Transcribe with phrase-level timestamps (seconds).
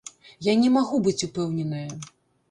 [0.45, 1.85] Я не магу быць упэўненая.